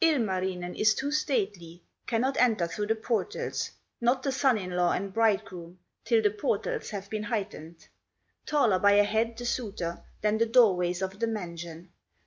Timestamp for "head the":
9.04-9.44